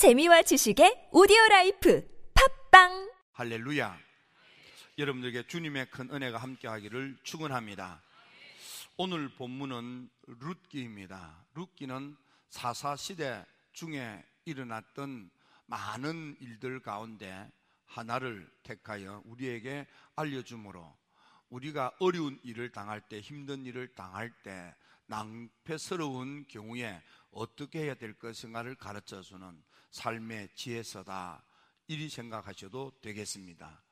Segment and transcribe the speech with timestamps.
[0.00, 3.98] 재미와 지식의 오디오 라이프 팟빵 할렐루야.
[4.96, 8.00] 여러분들에게 주님의 큰 은혜가 함께하기를 축원합니다.
[8.96, 11.44] 오늘 본문은 룻기입니다.
[11.52, 12.16] 룻기는
[12.48, 13.44] 사사 시대
[13.74, 15.30] 중에 일어났던
[15.66, 17.52] 많은 일들 가운데
[17.84, 19.86] 하나를 택하여 우리에게
[20.16, 20.96] 알려주므로
[21.50, 24.74] 우리가 어려운 일을 당할 때 힘든 일을 당할 때
[25.08, 31.44] 낭패스러운 경우에 어떻게 해야 될 것인가를 가르쳐 주는 삶의 지혜서다.
[31.88, 33.82] 이리 생각하셔도 되겠습니다.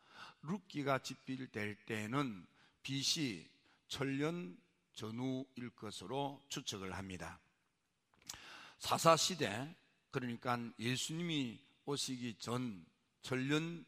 [0.42, 2.46] 룻기가 집필될 때에는
[2.82, 3.50] BC
[3.88, 4.56] 천년
[4.94, 7.40] 전후일 것으로 추측을 합니다.
[8.78, 9.74] 사사 시대
[10.10, 12.86] 그러니까 예수님이 오시기 전
[13.22, 13.84] 천년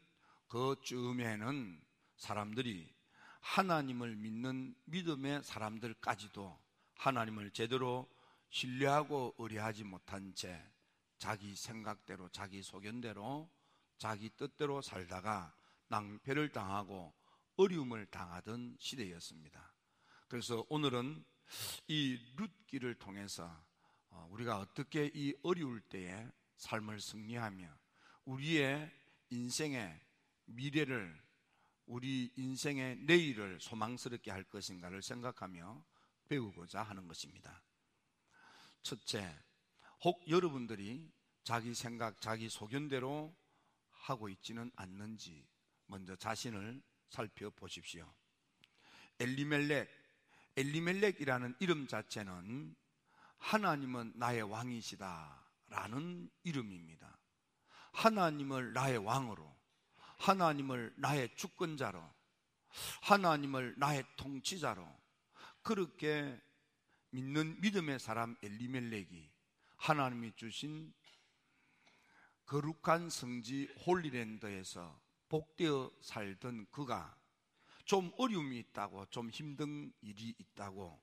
[0.47, 1.81] 그쯤에는
[2.17, 2.93] 사람들이
[3.39, 6.59] 하나님을 믿는 믿음의 사람들까지도
[6.95, 8.07] 하나님을 제대로
[8.49, 10.61] 신뢰하고 의뢰하지 못한 채
[11.21, 13.47] 자기 생각대로 자기 소견대로
[13.99, 15.55] 자기 뜻대로 살다가
[15.87, 17.13] 낭패를 당하고
[17.57, 19.71] 어려움을 당하던 시대였습니다.
[20.27, 21.23] 그래서 오늘은
[21.87, 23.63] 이 룻기를 통해서
[24.09, 27.71] 어, 우리가 어떻게 이 어려울 때에 삶을 승리하며
[28.25, 28.91] 우리의
[29.29, 30.01] 인생의
[30.45, 31.21] 미래를
[31.85, 35.85] 우리 인생의 내일을 소망스럽게 할 것인가를 생각하며
[36.29, 37.61] 배우고자 하는 것입니다.
[38.81, 39.37] 첫째,
[40.03, 41.11] 혹 여러분들이
[41.43, 43.35] 자기 생각, 자기 소견대로
[43.91, 45.47] 하고 있지는 않는지
[45.85, 48.11] 먼저 자신을 살펴보십시오.
[49.19, 49.89] 엘리멜렉,
[50.57, 52.75] 엘리멜렉이라는 이름 자체는
[53.37, 57.17] 하나님은 나의 왕이시다 라는 이름입니다.
[57.91, 59.55] 하나님을 나의 왕으로,
[60.17, 62.01] 하나님을 나의 주권자로,
[63.01, 64.87] 하나님을 나의 통치자로
[65.61, 66.41] 그렇게
[67.11, 69.30] 믿는 믿음의 사람 엘리멜렉이
[69.81, 70.93] 하나님이 주신
[72.45, 77.17] 거룩한 성지 Holy Land에서 복되어 살던 그가
[77.85, 81.01] 좀 어려움이 있다고 좀 힘든 일이 있다고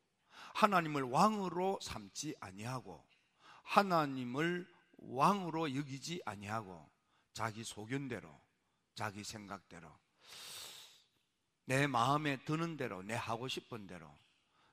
[0.54, 3.04] 하나님을 왕으로 삼지 아니하고
[3.64, 6.88] 하나님을 왕으로 여기지 아니하고
[7.32, 8.40] 자기 소견대로
[8.94, 9.92] 자기 생각대로
[11.64, 14.08] 내 마음에 드는 대로 내 하고 싶은 대로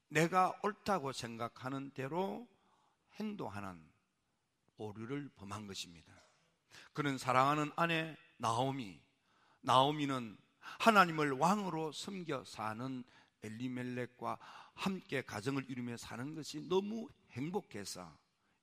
[0.09, 2.47] 내가 옳다고 생각하는 대로
[3.15, 3.94] 행동하는
[4.77, 6.13] 오류를 범한 것입니다.
[6.93, 9.01] 그는 사랑하는 아내 나오미,
[9.61, 13.03] 나오미는 하나님을 왕으로 섬겨 사는
[13.43, 14.39] 엘리멜렉과
[14.73, 18.17] 함께 가정을 이루며 사는 것이 너무 행복해서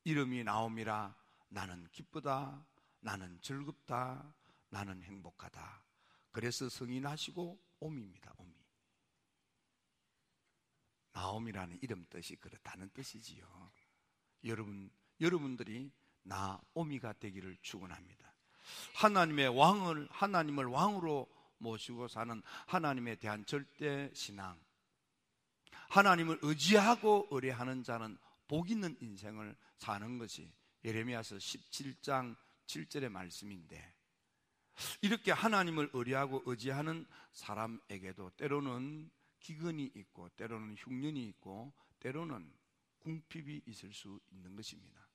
[0.04, 1.14] 이름이 나오미라
[1.48, 2.64] 나는 기쁘다,
[3.00, 4.34] 나는 즐겁다,
[4.70, 5.84] 나는 행복하다.
[6.30, 8.34] 그래서 성이 나시고 오미입니다.
[8.38, 8.52] 오미.
[11.12, 13.70] 나옴이라는 이름 뜻이 그렇다는 뜻이지요.
[14.44, 14.90] 여러분,
[15.20, 18.32] 여러분들이 나오미가 되기를 축원합니다.
[18.94, 21.28] 하나님의 왕을 하나님을 왕으로
[21.58, 24.58] 모시고 사는 하나님에 대한 절대 신앙.
[25.88, 28.16] 하나님을 의지하고 의뢰하는 자는
[28.48, 30.50] 복 있는 인생을 사는 것이
[30.84, 33.94] 예레미야서 17장 7절의 말씀인데
[35.02, 42.52] 이렇게 하나님을 의뢰하고 의지하는 사람에게도 때로는 기근이 있고 때로는 흉년이 있고 때로는
[43.00, 45.11] 궁핍이 있을 수 있는 것입니다.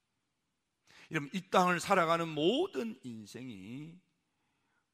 [1.12, 4.00] 여러분 이 땅을 살아가는 모든 인생이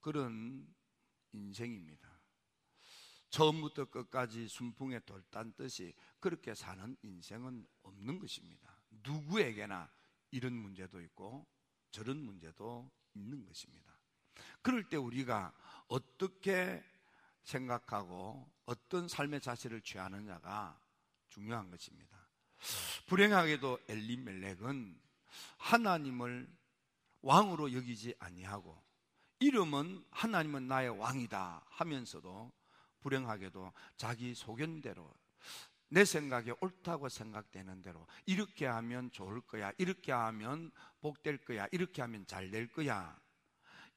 [0.01, 0.67] 그런
[1.31, 2.13] 인생입니다.
[3.29, 8.79] 처음부터 끝까지 순풍에 돌단 듯이 그렇게 사는 인생은 없는 것입니다.
[9.03, 9.91] 누구에게나
[10.29, 11.47] 이런 문제도 있고
[11.89, 13.91] 저런 문제도 있는 것입니다.
[14.61, 15.53] 그럴 때 우리가
[15.87, 16.83] 어떻게
[17.43, 20.79] 생각하고 어떤 삶의 자세를 취하느냐가
[21.29, 22.27] 중요한 것입니다.
[23.07, 25.02] 불행하게도 엘리멜렉은
[25.57, 26.47] 하나님을
[27.21, 28.81] 왕으로 여기지 아니하고
[29.39, 32.51] 이름은 하나님은 나의 왕이다 하면서도
[33.01, 35.13] 불행하게도 자기 소견대로
[35.89, 40.71] 내 생각에 옳다고 생각되는 대로 이렇게 하면 좋을 거야 이렇게 하면
[41.01, 43.19] 복될 거야 이렇게 하면 잘 될 거야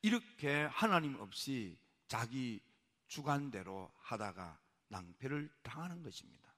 [0.02, 2.60] 이렇게 하나님 없이 자기
[3.06, 4.58] 주관대로 하다가
[4.88, 6.54] 낭패를 당하는 것입니다.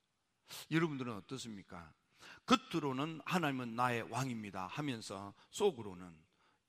[0.70, 1.92] 여러분들은 어떻습니까?
[2.48, 6.16] 겉으로는 하나님은 나의 왕입니다 하면서 속으로는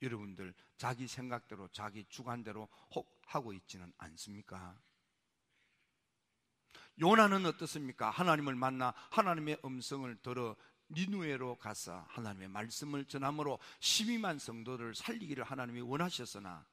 [0.01, 4.77] 여러분들 자기 생각대로 자기 주관대로 혹 하고 있지는 않습니까?
[6.99, 8.09] 요나는 어떻습니까?
[8.09, 10.55] 하나님을 만나 하나님의 음성을 들어
[10.89, 16.67] 니누에로 가서 하나님의 말씀을 전함으로 12만 성도를 살리기를 하나님이 원하셨으나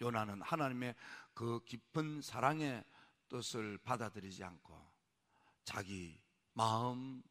[0.00, 0.94] 요나는 하나님의
[1.34, 2.84] 그 깊은 사랑의
[3.28, 4.78] 뜻을 받아들이지 않고
[5.64, 6.20] 자기
[6.52, 7.22] 마음에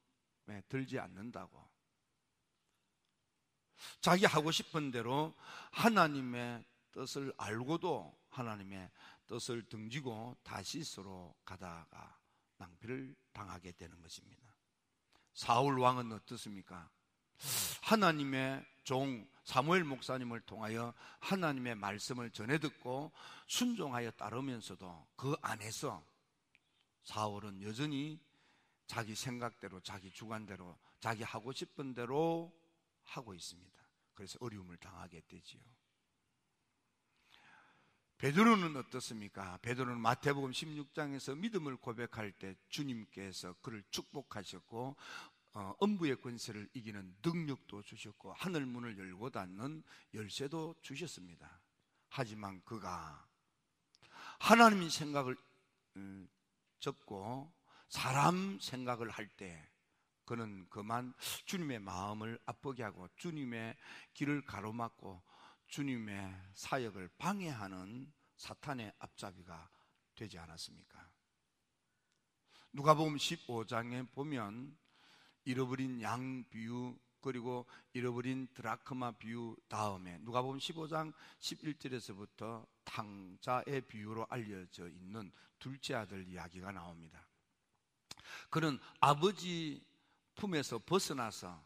[0.67, 1.67] 들지 않는다고
[4.01, 5.33] 자기 하고 싶은 대로
[5.71, 8.89] 하나님의 뜻을 알고도 하나님의
[9.27, 12.17] 뜻을 등지고 다시스로 가다가
[12.57, 14.43] 낭비를 당하게 되는 것입니다.
[15.33, 16.89] 사울 왕은 어떻습니까?
[17.81, 23.11] 하나님의 종 사무엘 목사님을 통하여 하나님의 말씀을 전해 듣고
[23.47, 26.05] 순종하여 따르면서도 그 안에서
[27.03, 28.19] 사울은 여전히
[28.87, 32.53] 자기 생각대로 자기 주관대로 자기 하고 싶은 대로
[33.03, 33.83] 하고 있습니다.
[34.13, 35.61] 그래서 어려움을 당하게 되지요.
[38.17, 39.57] 베드로는 어떻습니까?
[39.61, 44.95] 베드로는 마태복음 16장에서 믿음을 고백할 때 주님께서 그를 축복하셨고
[45.53, 49.83] 어, 엄부의 권세를 이기는 능력도 주셨고 하늘 문을 열고 닫는
[50.13, 51.61] 열쇠도 주셨습니다.
[52.09, 53.25] 하지만 그가
[54.39, 55.35] 하나님의 생각을
[55.97, 56.27] 음,
[56.79, 57.53] 접고
[57.95, 59.65] 사람 생각을 할 때
[60.25, 61.13] 그는 그만
[61.45, 63.77] 주님의 마음을 아프게 하고 주님의
[64.13, 65.23] 길을 가로막고
[65.67, 69.69] 주님의 사역을 방해하는 사탄의 앞잡이가
[70.13, 71.09] 되지 않았습니까?
[72.73, 74.77] 누가복음 15장에 보면
[75.45, 85.31] 잃어버린 양 비유 그리고 잃어버린 드라크마 비유 다음에 누가복음 15장 11절에서부터 탕자의 비유로 알려져 있는
[85.59, 87.25] 둘째 아들 이야기가 나옵니다.
[88.49, 89.83] 그는 아버지
[90.35, 91.63] 품에서 벗어나서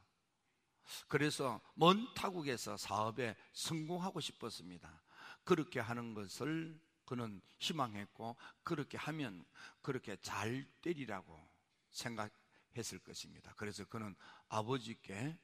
[1.08, 5.02] 그래서 먼 타국에서 사업에 성공하고 싶었습니다.
[5.44, 9.46] 그렇게 하는 것을 그는 희망했고 그렇게 하면
[9.82, 11.50] 그렇게 잘 되리라고
[11.92, 13.54] 생각했을 것입니다.
[13.56, 14.16] 그래서 그는
[14.48, 15.38] 아버지께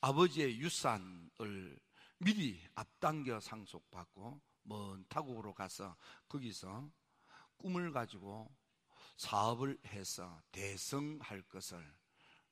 [0.00, 1.78] 아버지의 유산을
[2.18, 5.96] 미리 앞당겨 상속받고 먼 타국으로 가서
[6.28, 6.90] 거기서
[7.56, 8.54] 꿈을 가지고
[9.18, 11.78] 사업을 해서 대성할 것을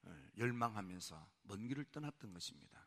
[0.03, 2.87] 어, 열망하면서 먼 길을 떠났던 것입니다.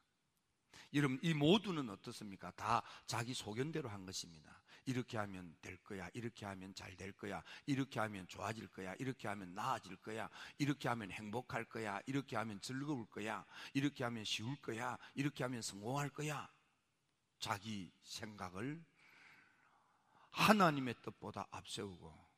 [0.93, 2.51] 여러분, 이 모두는 어떻습니까?
[2.51, 4.61] 다 자기 소견대로 한 것입니다.
[4.85, 6.09] 이렇게 하면 될 거야.
[6.13, 7.43] 이렇게 하면 잘 될 거야.
[7.65, 8.95] 이렇게 하면 좋아질 거야.
[8.97, 10.29] 이렇게 하면 나아질 거야.
[10.57, 12.01] 이렇게 하면 행복할 거야.
[12.07, 13.45] 이렇게 하면 즐거울 거야.
[13.73, 14.97] 이렇게 하면 쉬울 거야.
[15.13, 16.49] 이렇게 하면 성공할 거야.
[17.39, 18.83] 자기 생각을
[20.31, 22.29] 하나님의 뜻보다 앞세우고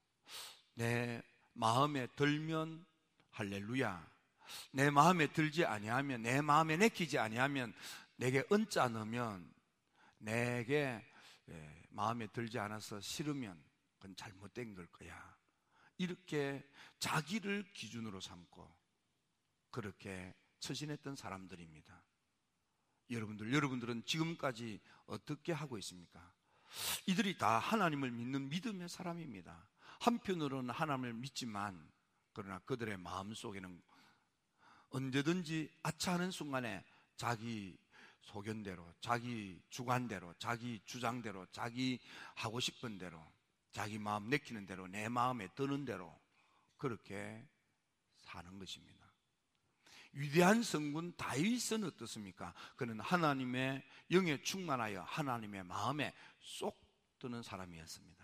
[0.76, 1.22] 내
[1.54, 2.86] 마음에 들면
[3.32, 4.12] 할렐루야.
[4.72, 7.74] 내 마음에 들지 아니하면 내 마음에 내키지 아니하면
[8.18, 9.52] 내게 은자 넣으면
[10.18, 11.04] 내게
[11.50, 13.62] 예, 마음에 들지 않아서 싫으면
[13.98, 15.38] 그건 잘못된 걸 거야.
[15.98, 16.68] 이렇게
[17.00, 18.76] 자기를 기준으로 삼고
[19.70, 22.04] 그렇게 처신했던 사람들입니다.
[23.10, 26.34] 여러분들, 여러분들은 지금까지 어떻게 하고 있습니까?
[27.06, 29.68] 이들이 다 하나님을 믿는 믿음의 사람입니다.
[30.02, 31.90] 한편으로는 하나님을 믿지만
[32.34, 33.82] 그러나 그들의 마음 속에는
[34.90, 36.84] 언제든지 아차하는 순간에
[37.16, 37.78] 자기
[38.22, 42.00] 소견대로, 자기 주관대로, 자기 주장대로, 자기
[42.36, 43.20] 하고 싶은 대로,
[43.72, 46.20] 자기 마음 내키는 대로, 내 마음에 드는 대로
[46.78, 47.48] 그렇게
[48.18, 49.02] 사는 것입니다.
[50.14, 52.54] 위대한 성군 다윗은 어떻습니까?
[52.76, 56.80] 그는 하나님의 영에 충만하여 하나님의 마음에 쏙
[57.20, 58.21] 드는 사람이었습니다.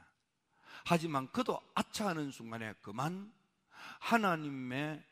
[0.89, 3.33] 하지만 그도 아차하는 순간에 그만
[3.99, 5.03] 하나님의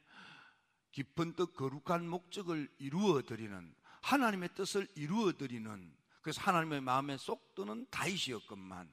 [0.94, 7.88] 깊은 뜻 거룩한 목적을 이루어 드리는 하나님의 뜻을 이루어 드리는 그래서 하나님의 마음에 쏙 드는
[7.92, 8.89] 다윗이었건만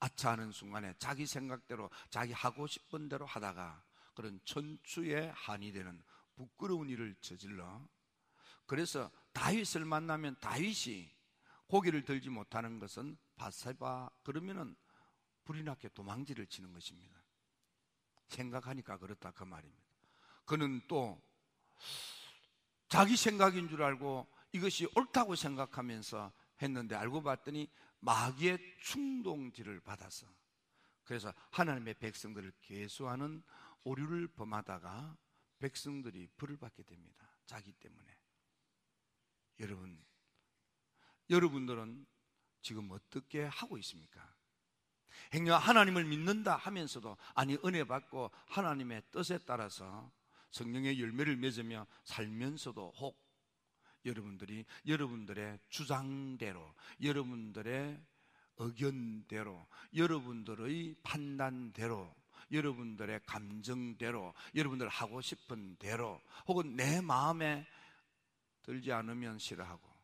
[0.00, 6.02] 아차하는 순간에 자기 생각대로 자기 하고 싶은 대로 하다가 그런 천추의 한이 되는
[6.34, 7.86] 부끄러운 일을 저질러
[8.64, 11.14] 그래서 다윗을 만나면 다윗이
[11.66, 14.74] 고기를 들지 못하는 것은 바세바 그러면은
[15.46, 17.22] 불이 났게 도망지를 치는 것입니다.
[18.28, 19.82] 생각하니까 그렇다 그 말입니다.
[20.44, 21.22] 그는 또
[22.88, 30.26] 자기 생각인 줄 알고 이것이 옳다고 생각하면서 했는데 알고 봤더니 마귀의 충동질을 받아서
[31.04, 33.42] 그래서 하나님의 백성들을 계수하는
[33.84, 35.16] 오류를 범하다가
[35.58, 37.30] 백성들이 불을 받게 됩니다.
[37.46, 38.16] 자기 때문에.
[39.60, 40.04] 여러분,
[41.30, 42.06] 여러분들은
[42.60, 44.35] 지금 어떻게 하고 있습니까?
[45.34, 50.10] 행여 하나님을 믿는다 하면서도 아니 은혜 받고 하나님의 뜻에 따라서
[50.50, 53.26] 성령의 열매를 맺으며 살면서도 혹
[54.04, 58.00] 여러분들이 여러분들의 주장대로 여러분들의
[58.58, 62.14] 의견대로 여러분들의 판단대로
[62.52, 67.66] 여러분들의 감정대로 여러분들 하고 싶은 대로 혹은 내 마음에
[68.62, 69.96] 들지 않으면 싫어하고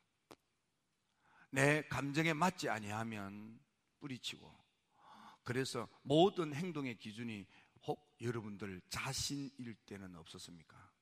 [1.50, 3.60] 내 감정에 맞지 아니하면
[4.00, 4.61] 뿌리치고
[5.44, 7.46] 그래서 모든 행동의 기준이
[7.86, 10.92] 혹 여러분들 자신일 때는 없었습니까?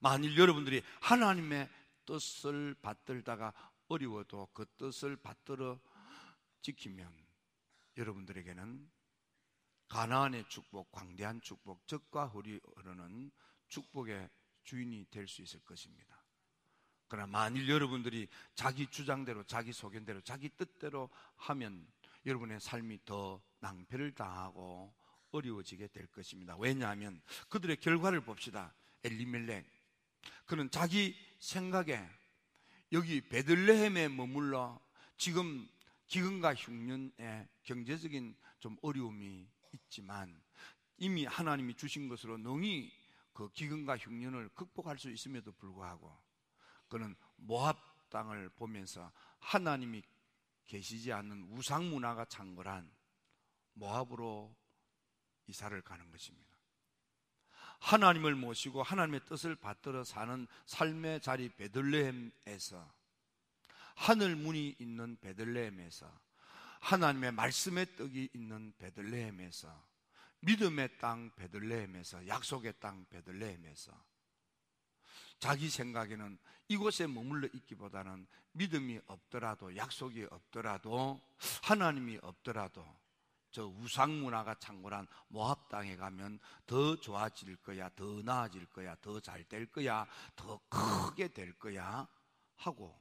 [0.00, 1.68] 만일 여러분들이 하나님의
[2.06, 3.52] 뜻을 받들다가
[3.88, 5.80] 어려워도 그 뜻을 받들어
[6.62, 7.12] 지키면
[7.96, 8.90] 여러분들에게는
[9.88, 13.30] 가나안의 축복, 광대한 축복, 적과 홀이 흐르는
[13.68, 14.30] 축복의
[14.64, 16.24] 주인이 될 수 있을 것입니다.
[17.08, 21.86] 그러나 만일 여러분들이 자기 주장대로, 자기 소견대로, 자기 뜻대로 하면
[22.26, 24.94] 여러분의 삶이 더 낭패를 당하고
[25.30, 26.56] 어려워지게 될 것입니다.
[26.58, 28.74] 왜냐하면 그들의 결과를 봅시다.
[29.04, 29.64] 엘리멜렉.
[30.46, 32.00] 그는 자기 생각에
[32.92, 34.80] 여기 베들레헴에 머물러
[35.16, 35.68] 지금
[36.06, 40.40] 기근과 흉년에 경제적인 좀 어려움이 있지만
[40.98, 42.92] 이미 하나님이 주신 것으로 능히
[43.32, 46.14] 그 기근과 흉년을 극복할 수 있음에도 불구하고
[46.88, 50.02] 그는 모압 땅을 보면서 하나님이
[50.66, 52.90] 계시지 않는 우상 문화가 창궐한
[53.74, 54.54] 모압으로
[55.46, 56.50] 이사를 가는 것입니다.
[57.80, 62.92] 하나님을 모시고 하나님의 뜻을 받들어 사는 삶의 자리 베들레헴에서
[63.96, 66.20] 하늘 문이 있는 베들레헴에서
[66.80, 69.92] 하나님의 말씀의 떡이 있는 베들레헴에서
[70.40, 73.92] 믿음의 땅 베들레헴에서 약속의 땅 베들레헴에서
[75.42, 81.20] 자기 생각에는 이곳에 머물러 있기보다는 믿음이 없더라도 약속이 없더라도
[81.64, 82.86] 하나님이 없더라도
[83.50, 89.42] 저 우상 문화가 창궐한 모압 땅에 가면 더 좋아질 거야, 더 나아질 거야, 더 잘
[89.48, 90.06] 될 거야,
[90.36, 92.06] 더 크게 될 거야
[92.58, 92.96] 하고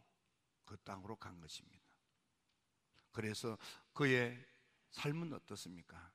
[0.65, 1.85] 그 땅으로 간 것입니다.
[3.11, 3.55] 그래서
[3.93, 4.43] 그의
[4.89, 6.11] 삶은 어떻습니까?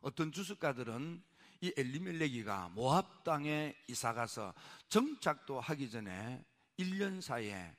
[0.00, 1.22] 어떤 주석가들은
[1.62, 4.52] 이 엘리멜레기가 모압 땅에 이사 가서
[4.88, 6.44] 정착도 하기 전에
[6.76, 7.76] 1년 사이에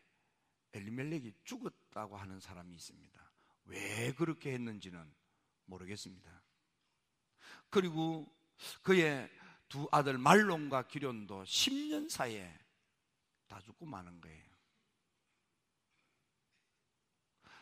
[0.72, 3.32] 엘리멜렉이 죽었다고 하는 사람이 있습니다.
[3.66, 5.14] 왜 그렇게 했는지는
[5.66, 6.32] 모르겠습니다.
[7.70, 8.34] 그리고
[8.84, 9.30] 그의
[9.68, 12.58] 두 아들 말론과 기련도 10년 사이에
[13.48, 14.54] 다 죽고 마는 거예요.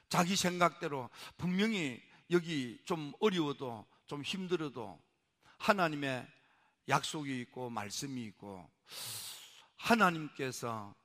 [0.07, 1.99] 자기 생각대로 분명히
[2.29, 5.01] 여기 좀 어려워도 좀 힘들어도
[5.61, 6.27] 하나님의
[6.89, 8.67] 약속이 있고 말씀이 있고
[9.77, 10.95] 하나님께서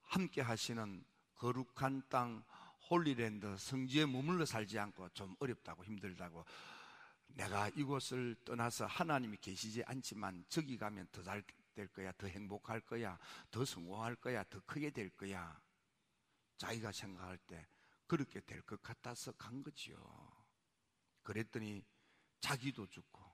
[0.00, 1.04] 함께 하시는
[1.34, 2.42] 거룩한 땅
[2.88, 6.46] Holy Land 성지에 머물러 살지 않고 좀 어렵다고 힘들다고
[7.28, 11.42] 내가 이곳을 떠나서 하나님이 계시지 않지만 저기 가면 더 잘
[11.76, 13.18] 될 거야, 더 행복할 거야,
[13.50, 15.60] 더 성공할 거야, 더 크게 될 거야.
[16.56, 17.66] 자기가 생각할 때
[18.06, 19.98] 그렇게 될 것 같아서 간 거지요.
[21.22, 21.84] 그랬더니
[22.40, 23.25] 자기도 죽고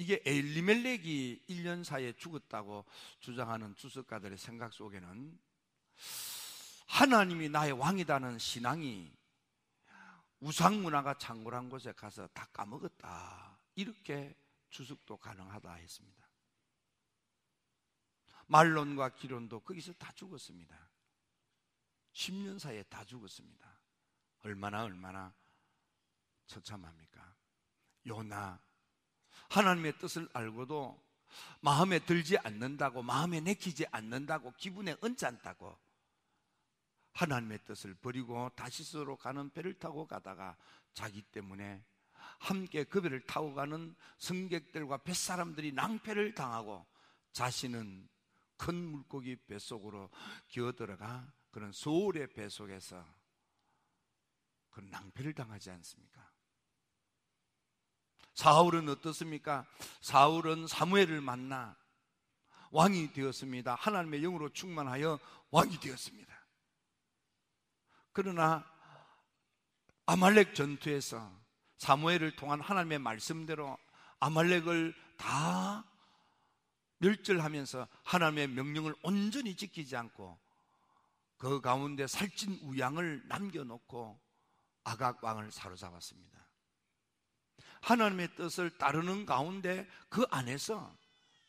[0.00, 2.86] 이게 엘리멜렉이 1년 사이에 죽었다고
[3.18, 5.38] 주장하는 주석가들의 생각 속에는
[6.86, 9.12] 하나님이 나의 왕이다는 신앙이
[10.40, 13.58] 우상 문화가 창궐한 곳에 가서 다 까먹었다.
[13.74, 14.34] 이렇게
[14.70, 16.26] 주석도 가능하다 했습니다.
[18.46, 20.78] 말론과 기론도 거기서 다 죽었습니다.
[22.14, 23.70] 10년 사이에 다 죽었습니다.
[24.44, 25.34] 얼마나 얼마나
[26.46, 27.36] 처참합니까?
[28.06, 28.69] 요나
[29.50, 31.00] 하나님의 뜻을 알고도
[31.60, 35.76] 마음에 들지 않는다고 마음에 내키지 않는다고 기분에 언짢다고
[37.12, 40.56] 하나님의 뜻을 버리고 다시스로 가는 배를 타고 가다가
[40.94, 41.84] 자기 때문에
[42.38, 46.86] 함께 그 배를 타고 가는 승객들과 뱃사람들이 낭패를 당하고
[47.32, 48.08] 자신은
[48.56, 50.10] 큰 물고기 뱃속으로
[50.48, 53.04] 기어들어가 그런 소울의 배 속에서
[54.70, 56.29] 그 낭패를 당하지 않습니까?
[58.40, 59.66] 사울은 어떻습니까?
[60.00, 61.76] 사울은 사무엘을 만나
[62.70, 63.74] 왕이 되었습니다.
[63.74, 65.18] 하나님의 영으로 충만하여
[65.50, 66.34] 왕이 되었습니다.
[68.12, 68.64] 그러나
[70.06, 71.30] 아말렉 전투에서
[71.76, 73.76] 사무엘을 통한 하나님의 말씀대로
[74.20, 75.84] 아말렉을 다
[76.96, 80.38] 멸절하면서 하나님의 명령을 온전히 지키지 않고
[81.36, 84.18] 그 가운데 살찐 우양을 남겨놓고
[84.84, 86.49] 아각 왕을 사로잡았습니다.
[87.80, 90.96] 하나님의 뜻을 따르는 가운데 그 안에서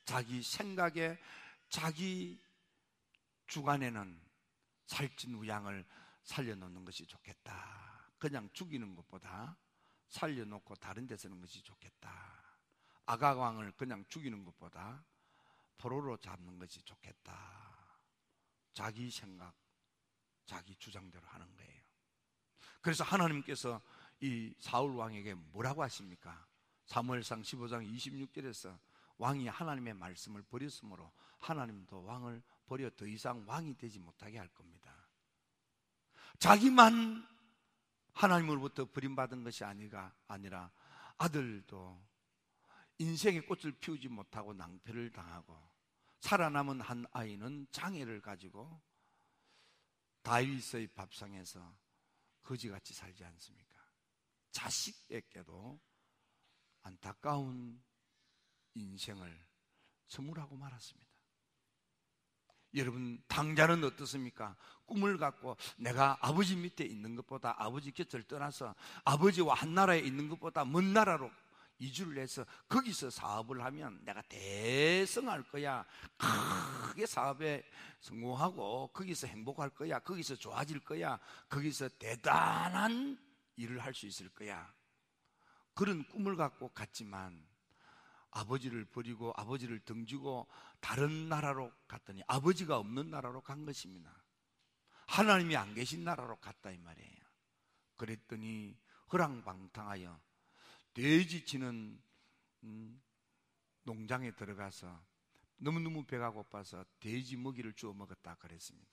[0.06, 1.18] 자기 생각에
[1.70, 2.40] 자기
[3.48, 4.22] 주관에는
[4.86, 5.86] 살찐 우양을
[6.24, 8.12] 살려놓는 것이 좋겠다.
[8.18, 9.58] 그냥 죽이는 것보다
[10.10, 12.12] 살려놓고 다른 데 쓰는 것이 좋겠다.
[13.06, 15.04] 아가왕을 그냥 죽이는 것보다
[15.78, 17.62] 포로로 잡는 것이 좋겠다.
[18.74, 19.54] 자기 생각,
[20.46, 21.82] 자기 주장대로 하는 거예요.
[22.82, 23.82] 그래서 하나님께서
[24.22, 26.48] 이 사울 왕에게 뭐라고 하십니까?
[26.86, 28.78] 사무엘상 15장 26절에서
[29.18, 34.96] 왕이 하나님의 말씀을 버렸으므로 하나님도 왕을 버려 더 이상 왕이 되지 못하게 할 겁니다.
[36.40, 37.28] 자기만
[38.14, 40.72] 하나님으로부터 버림받은 것이 아니가 아니라
[41.18, 42.02] 아들도
[42.98, 45.60] 인생의 꽃을 피우지 못하고 낭패를 당하고
[46.20, 48.82] 살아남은 한 아이는 장애를 가지고
[50.22, 51.76] 다윗의 밥상에서
[52.44, 53.71] 거지같이 살지 않습니까?
[54.52, 55.80] 자식에게도
[56.84, 57.82] 안타까운
[58.74, 59.46] 인생을
[60.08, 61.12] 선물하고 말았습니다.
[62.76, 64.56] 여러분, 당자는 어떻습니까?
[64.86, 70.64] 꿈을 갖고 내가 아버지 밑에 있는 것보다 아버지 곁을 떠나서 아버지와 한 나라에 있는 것보다
[70.64, 71.30] 먼 나라로
[71.80, 75.84] 이주를 해서 거기서 사업을 하면 내가 대성할 거야.
[76.18, 77.64] 크게 사업에
[78.00, 80.00] 성공하고 거기서 행복할 거야.
[80.00, 81.20] 거기서 좋아질 거야.
[81.50, 83.18] 거기서 대단한
[83.56, 84.74] 일을 할 수 있을 거야.
[85.74, 87.48] 그런 꿈을 갖고 갔지만
[88.32, 90.48] 아버지를 버리고 아버지를 등지고
[90.80, 94.24] 다른 나라로 갔더니 아버지가 없는 나라로 간 것입니다.
[95.08, 97.22] 하나님이 안 계신 나라로 갔다 이 말이에요.
[97.98, 98.78] 그랬더니
[99.12, 100.20] 허랑방탕하여
[100.94, 102.02] 돼지 치는
[102.64, 103.02] 음,
[103.84, 105.04] 농장에 들어가서
[105.58, 108.90] 너무너무 배가 고파서 돼지 먹이를 주워 먹었다 그랬습니다.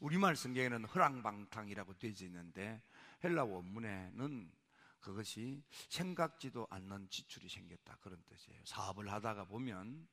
[0.00, 2.82] 우리말 성경에는 허랑방탕이라고 되어 있는데
[3.22, 4.52] 헬라 원문에는
[5.00, 8.62] 그것이 생각지도 않는 지출이 생겼다 그런 뜻이에요.
[8.64, 10.08] 사업을 하다가 보면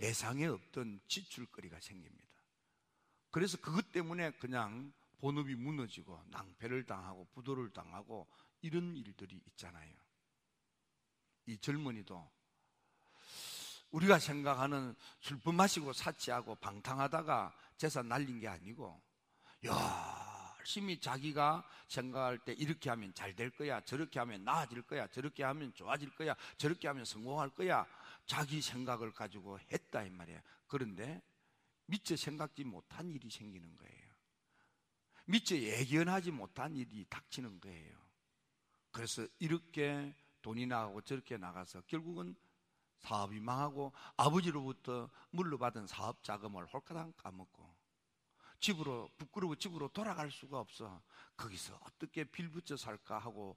[0.00, 2.32] 예상에 없던 지출거리가 생깁니다.
[3.30, 8.28] 그래서 그것 때문에 그냥 본업이 무너지고 낭패를 당하고 부도를 당하고
[8.60, 9.94] 이런 일들이 있잖아요.
[11.46, 12.30] 이 젊은이도
[13.90, 19.00] 우리가 생각하는 술품 마시고 사치하고 방탕하다가 재산 날린 게 아니고
[20.62, 25.72] 열심히 자기가 생각할 때 이렇게 하면 잘 될 거야 저렇게 하면 나아질 거야 저렇게 하면
[25.74, 27.84] 좋아질 거야 저렇게 하면 성공할 거야.
[28.26, 30.40] 자기 생각을 가지고 했다 이 말이에요.
[30.68, 31.20] 그런데
[31.86, 34.12] 미처 생각지 못한 일이 생기는 거예요.
[35.24, 37.98] 미처 예견하지 못한 일이 닥치는 거예요.
[38.92, 42.36] 그래서 이렇게 돈이 나가고 저렇게 나가서 결국은
[43.00, 47.71] 사업이 망하고 아버지로부터 물러받은 사업 자금을 홀가당 까먹고
[48.62, 51.02] 집으로 부끄러워 집으로 돌아갈 수가 없어
[51.36, 53.56] 거기서 어떻게 빌붙여 살까 하고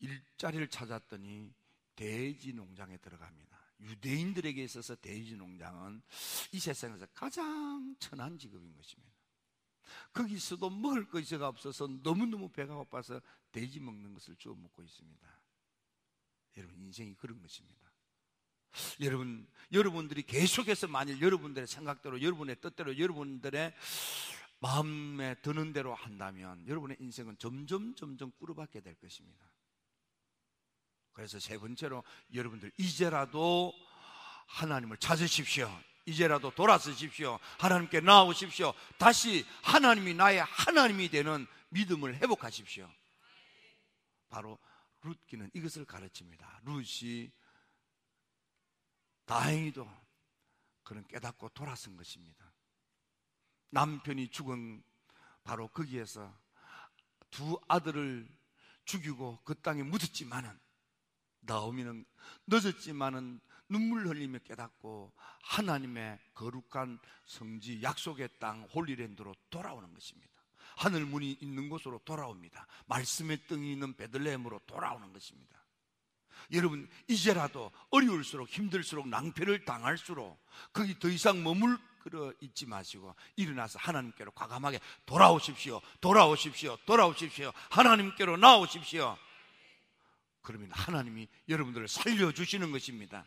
[0.00, 1.54] 일자리를 찾았더니
[1.94, 3.58] 돼지 농장에 들어갑니다.
[3.80, 6.02] 유대인들에게 있어서 돼지 농장은
[6.52, 9.12] 이 세상에서 가장 천한 직업인 것입니다.
[10.12, 13.20] 거기서도 먹을 것이가 없어서 너무너무 배가 고파서
[13.52, 15.40] 돼지 먹는 것을 주워 먹고 있습니다.
[16.56, 17.77] 여러분 인생이 그런 것입니다.
[19.00, 23.74] 여러분 여러분들이 계속해서 만일 여러분들의 생각대로 여러분의 뜻대로 여러분들의
[24.60, 29.44] 마음에 드는 대로 한다면 여러분의 인생은 점점 점점 꾸려받게 될 것입니다.
[31.12, 32.02] 그래서 세 번째로
[32.32, 33.72] 여러분들 이제라도
[34.46, 35.70] 하나님을 찾으십시오.
[36.06, 37.38] 이제라도 돌아서십시오.
[37.58, 38.72] 하나님께 나오십시오.
[38.96, 42.90] 다시 하나님이 나의 하나님이 되는 믿음을 회복하십시오.
[44.30, 44.58] 바로
[45.02, 46.62] 룻기는 이것을 가르칩니다.
[46.64, 47.30] 룻이
[49.28, 49.86] 다행히도
[50.82, 52.50] 그는 깨닫고 돌아선 것입니다.
[53.70, 54.82] 남편이 죽은
[55.44, 56.34] 바로 거기에서
[57.30, 58.26] 두 아들을
[58.86, 60.58] 죽이고 그 땅에 묻었지만은
[61.40, 62.06] 나오미는
[62.46, 65.12] 늦었지만은 눈물 흘리며 깨닫고
[65.42, 70.32] 하나님의 거룩한 성지 약속의 땅 홀리랜드로 돌아오는 것입니다.
[70.78, 72.66] 하늘 문이 있는 곳으로 돌아옵니다.
[72.86, 75.57] 말씀의 뜰이 있는 베들레헴으로 돌아오는 것입니다.
[76.52, 80.38] 여러분 이제라도 어려울수록 힘들수록 낭패를 당할수록
[80.72, 81.78] 거기 더 이상 머물러
[82.40, 85.80] 있지 마시고 일어나서 하나님께로 과감하게 돌아오십시오.
[86.00, 86.76] 돌아오십시오.
[86.86, 87.52] 돌아오십시오.
[87.70, 89.16] 하나님께로 나오십시오.
[90.42, 93.26] 그러면 하나님이 여러분들을 살려 주시는 것입니다.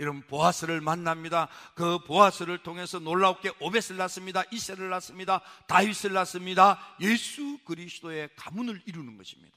[0.00, 1.48] 여러분 보아스를 만납니다.
[1.74, 4.42] 그 보아스를 통해서 놀랍게 오벳을 낳습니다.
[4.50, 5.42] 이세를 낳습니다.
[5.68, 6.96] 다윗을 낳습니다.
[7.00, 9.56] 예수 그리스도의 가문을 이루는 것입니다.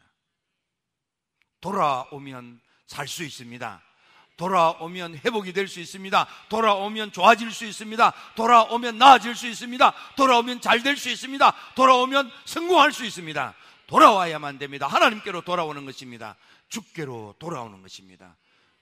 [1.64, 3.82] 돌아오면 살 수 있습니다.
[4.36, 6.28] 돌아오면 회복이 될 수 있습니다.
[6.50, 8.14] 돌아오면 좋아질 수 있습니다.
[8.36, 9.94] 돌아오면 나아질 수 있습니다.
[10.18, 11.56] 돌아오면 잘 될 수 있습니다.
[11.76, 13.54] 돌아오면 성공할 수 있습니다.
[13.88, 14.88] 돌아와야만 됩니다.
[14.88, 16.36] 하나님께로 돌아오는 것입니다.
[16.68, 18.36] 주께로 돌아오는 것입니다.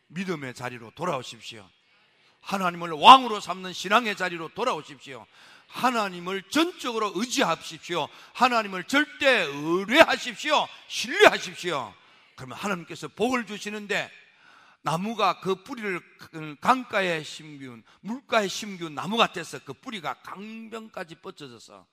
[0.08, 1.70] 믿음의 자리로 돌아오십시오.
[2.42, 5.28] 하나님을 왕으로 삼는 신앙의 자리로 돌아오십시오.
[5.68, 8.08] 하나님을 전적으로 의지하십시오.
[8.34, 10.68] 하나님을 절대 의뢰하십시오.
[10.88, 11.94] 신뢰하십시오.
[12.42, 14.10] 그러면 하나님께서 복을 주시는데
[14.82, 16.02] 나무가 그 뿌리를
[16.60, 21.86] 강가에 심기운 물가에 심기운 나무 같아서 그 뿌리가 강변까지 뻗쳐져서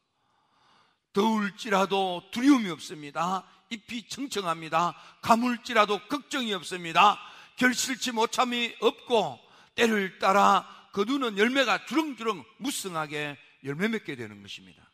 [1.13, 3.47] 더울지라도 두려움이 없습니다.
[3.69, 4.97] 잎이 청청합니다.
[5.21, 7.19] 가물지라도 걱정이 없습니다.
[7.57, 9.39] 결실치 못함이 없고
[9.75, 14.91] 때를 따라 거두는 열매가 주렁주렁 무성하게 열매 맺게 되는 것입니다.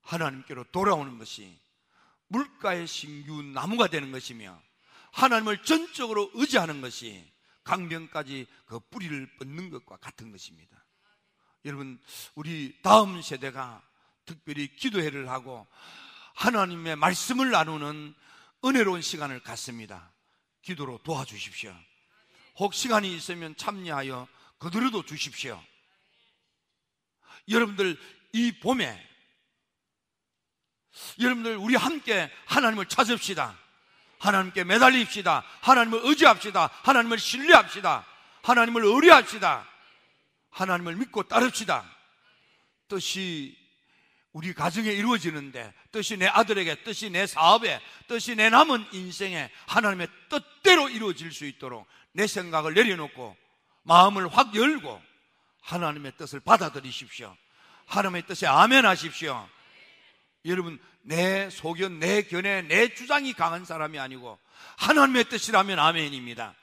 [0.00, 1.67] 하나님께로 돌아오는 것이
[2.28, 4.60] 물가의 신규 나무가 되는 것이며
[5.12, 7.24] 하나님을 전적으로 의지하는 것이
[7.64, 10.84] 강변까지 그 뿌리를 뻗는 것과 같은 것입니다.
[11.64, 12.00] 여러분,
[12.34, 13.82] 우리 다음 세대가
[14.24, 15.66] 특별히 기도회를 하고
[16.34, 18.14] 하나님의 말씀을 나누는
[18.64, 20.12] 은혜로운 시간을 갖습니다.
[20.62, 21.74] 기도로 도와주십시오.
[22.56, 25.62] 혹 시간이 있으면 참여하여 그들도 주십시오.
[27.48, 27.98] 여러분들
[28.32, 29.08] 이 봄에
[31.20, 33.56] 여러분들 우리 함께 하나님을 찾읍시다.
[34.18, 35.44] 하나님께 매달립시다.
[35.60, 36.70] 하나님을 의지합시다.
[36.82, 38.04] 하나님을 신뢰합시다.
[38.42, 39.66] 하나님을 의뢰합시다.
[40.50, 41.84] 하나님을 믿고 따릅시다.
[42.88, 43.56] 뜻이
[44.32, 50.88] 우리 가정에 이루어지는데 뜻이 내 아들에게 뜻이 내 사업에 뜻이 내 남은 인생에 하나님의 뜻대로
[50.88, 53.36] 이루어질 수 있도록 내 생각을 내려놓고
[53.82, 55.02] 마음을 확 열고
[55.62, 57.36] 하나님의 뜻을 받아들이십시오.
[57.86, 59.48] 하나님의 뜻에 아멘 하십시오.
[60.48, 64.38] 여러분, 내 소견, 내 견해, 내 주장이 강한 사람이 아니고
[64.76, 66.54] 하나님의 뜻이라면 아멘입니다.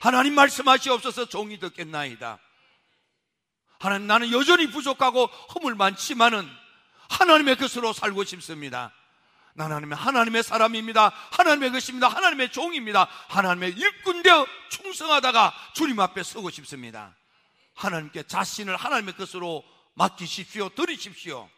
[0.00, 2.38] 하나님 말씀하시옵소서 종이 듣겠나이다.
[3.78, 6.48] 하나님 나는 여전히 부족하고 허물 많지만은
[7.08, 8.92] 하나님의 것으로 살고 싶습니다.
[9.54, 11.12] 나는 하나님의 사람입니다.
[11.32, 12.08] 하나님의 것입니다.
[12.08, 13.08] 하나님의 종입니다.
[13.28, 17.16] 하나님의 일꾼되어 충성하다가 주님 앞에 서고 싶습니다.
[17.74, 20.68] 하나님께 자신을 하나님의 것으로 맡기십시오.
[20.70, 21.48] 드리십시오.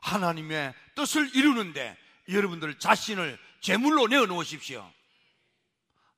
[0.00, 1.96] 하나님의 뜻을 이루는데
[2.28, 4.90] 여러분들 자신을 제물로 내어 놓으십시오.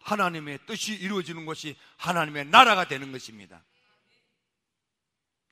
[0.01, 3.64] 하나님의 뜻이 이루어지는 것이 하나님의 나라가 되는 것입니다.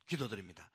[0.06, 0.69] 기도드립니다.